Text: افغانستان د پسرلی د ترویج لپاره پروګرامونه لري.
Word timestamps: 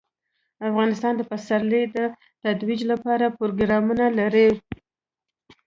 افغانستان 0.69 1.13
د 1.17 1.21
پسرلی 1.31 1.83
د 1.95 1.97
ترویج 2.41 2.81
لپاره 2.91 3.35
پروګرامونه 3.39 4.05
لري. 4.19 4.49